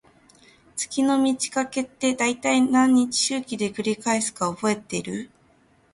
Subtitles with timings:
[0.77, 5.29] 月の満ち欠けって、だいたい何日周期で繰り返すか覚えてる？